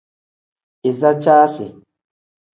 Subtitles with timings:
[0.89, 1.65] Iza caasi.